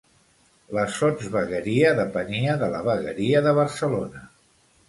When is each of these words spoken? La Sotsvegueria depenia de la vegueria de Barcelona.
La 0.77 0.85
Sotsvegueria 0.95 1.93
depenia 2.01 2.57
de 2.65 2.73
la 2.77 2.83
vegueria 2.91 3.47
de 3.49 3.55
Barcelona. 3.63 4.29